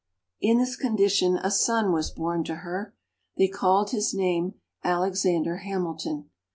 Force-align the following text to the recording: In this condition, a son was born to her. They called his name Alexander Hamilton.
In 0.41 0.57
this 0.57 0.75
condition, 0.75 1.37
a 1.37 1.51
son 1.51 1.91
was 1.91 2.09
born 2.09 2.43
to 2.45 2.55
her. 2.65 2.95
They 3.37 3.47
called 3.47 3.91
his 3.91 4.15
name 4.15 4.55
Alexander 4.83 5.57
Hamilton. 5.57 6.27